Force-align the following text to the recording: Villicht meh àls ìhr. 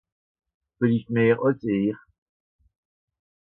Villicht 0.79 1.07
meh 1.13 1.35
àls 1.45 1.61
ìhr. 1.77 1.97